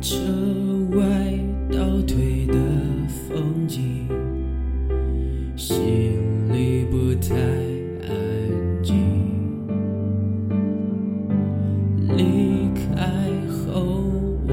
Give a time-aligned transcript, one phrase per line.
[0.00, 0.16] 车
[0.96, 0.98] 外
[1.70, 2.54] 倒退的
[3.28, 4.08] 风景，
[5.54, 5.76] 心
[6.50, 7.34] 里不太
[8.08, 8.96] 安静。
[12.16, 14.10] 离开后，
[14.48, 14.52] 我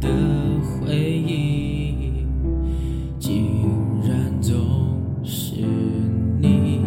[0.00, 0.08] 的
[0.66, 2.26] 回忆
[3.20, 3.46] 竟
[4.02, 4.56] 然总
[5.22, 5.54] 是
[6.40, 6.80] 你。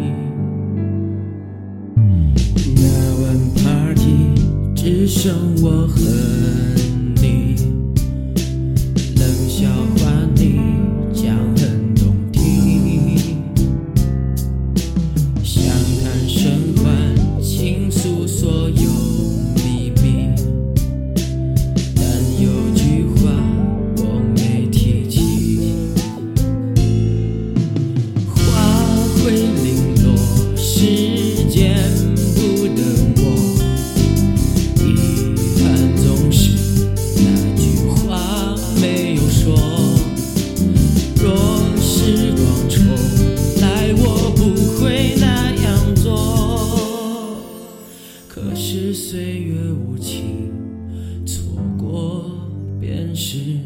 [2.76, 2.82] 那
[3.22, 4.34] 晚 party
[4.76, 5.96] 只剩我和。
[53.18, 53.57] 是。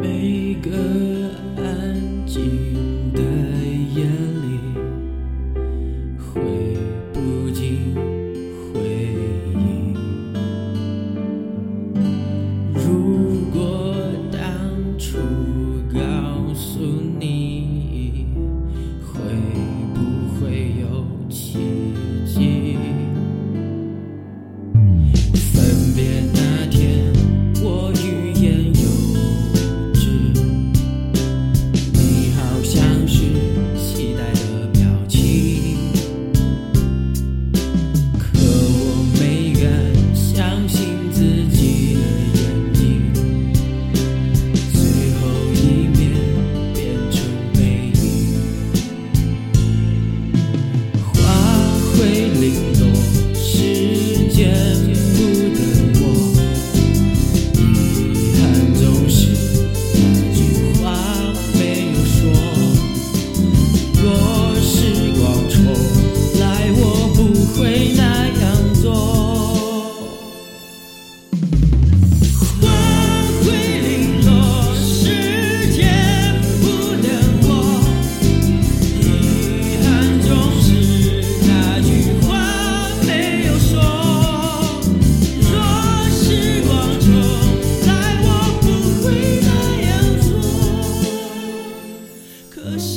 [0.00, 0.70] 每个
[1.56, 2.85] 安静。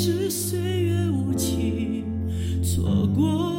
[0.01, 2.05] 是岁月无情
[2.63, 3.58] 错过